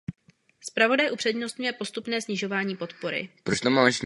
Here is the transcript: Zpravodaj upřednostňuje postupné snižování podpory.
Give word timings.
Zpravodaj 0.63 1.11
upřednostňuje 1.11 1.73
postupné 1.73 2.21
snižování 2.21 2.75
podpory. 2.77 3.29